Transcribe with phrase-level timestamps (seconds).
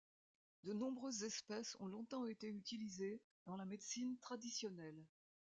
[0.63, 5.05] De nombreuses espèces ont longtemps été utilisées dans la médecine traditionnelle.